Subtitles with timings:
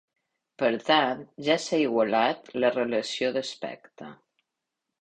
[0.61, 4.11] Per tant, ja s’ha igualat la relació d'aspecte.